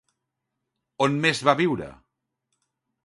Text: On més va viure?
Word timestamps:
On 1.07 1.19
més 1.27 1.43
va 1.49 1.57
viure? 1.63 1.91